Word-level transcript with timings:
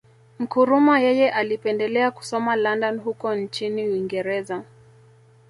Nkrumah 0.39 1.01
yeye 1.05 1.31
alipendelea 1.31 2.11
kusoma 2.11 2.55
London 2.55 2.99
huko 2.99 3.35
nchini 3.35 3.89
Uingereza 3.89 4.63